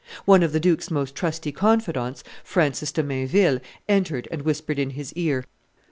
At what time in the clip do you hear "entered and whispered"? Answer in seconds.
3.87-4.79